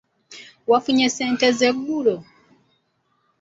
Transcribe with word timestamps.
Wafunye 0.69 1.07
ssente 1.09 1.47
zo 1.57 1.63
eggulo? 1.69 2.15